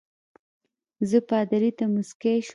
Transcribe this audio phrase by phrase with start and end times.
[1.09, 2.49] زه پادري ته مسکی شوم.